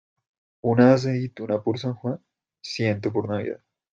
Una 0.61 0.93
aceituna 0.95 1.61
por 1.61 1.77
San 1.77 1.93
Juan, 1.93 2.19
ciento 2.63 3.13
por 3.13 3.29
Navidad. 3.29 3.59